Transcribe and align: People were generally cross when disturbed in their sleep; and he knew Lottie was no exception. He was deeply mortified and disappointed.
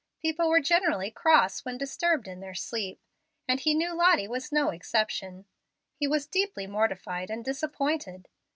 People 0.19 0.49
were 0.49 0.59
generally 0.59 1.11
cross 1.11 1.63
when 1.63 1.77
disturbed 1.77 2.27
in 2.27 2.39
their 2.39 2.55
sleep; 2.55 2.99
and 3.47 3.59
he 3.59 3.75
knew 3.75 3.93
Lottie 3.95 4.27
was 4.27 4.51
no 4.51 4.71
exception. 4.71 5.45
He 5.93 6.07
was 6.07 6.25
deeply 6.25 6.65
mortified 6.65 7.29
and 7.29 7.45
disappointed. 7.45 8.27